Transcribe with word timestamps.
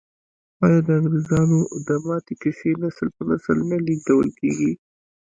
آیا 0.65 0.79
د 0.87 0.89
انګریزامو 0.99 1.59
د 1.87 1.89
ماتې 2.05 2.33
کیسې 2.41 2.69
نسل 2.81 3.07
په 3.15 3.21
نسل 3.29 3.57
نه 3.69 3.77
لیږدول 3.85 4.27
کیږي؟ 4.39 4.71